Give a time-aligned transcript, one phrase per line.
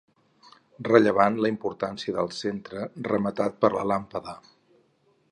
[0.85, 4.35] Rellevant la importància del centre rematat per la làmpada.